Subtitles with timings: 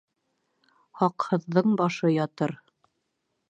[1.03, 2.59] Һаҡһыҙҙың башы ятыр.